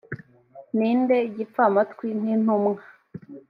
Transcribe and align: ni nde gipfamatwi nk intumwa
ni 0.77 0.91
nde 0.99 1.17
gipfamatwi 1.35 2.07
nk 2.19 2.25
intumwa 2.35 2.83